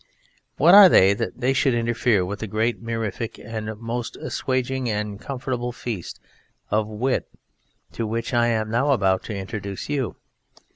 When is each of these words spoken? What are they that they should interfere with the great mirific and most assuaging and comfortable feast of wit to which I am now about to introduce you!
What 0.57 0.73
are 0.73 0.89
they 0.89 1.13
that 1.13 1.41
they 1.41 1.53
should 1.53 1.75
interfere 1.75 2.25
with 2.25 2.39
the 2.39 2.47
great 2.47 2.81
mirific 2.83 3.37
and 3.37 3.79
most 3.79 4.15
assuaging 4.17 4.89
and 4.89 5.21
comfortable 5.21 5.71
feast 5.71 6.19
of 6.71 6.87
wit 6.87 7.29
to 7.91 8.07
which 8.07 8.33
I 8.33 8.47
am 8.47 8.71
now 8.71 8.93
about 8.93 9.21
to 9.25 9.37
introduce 9.37 9.89
you! 9.89 10.15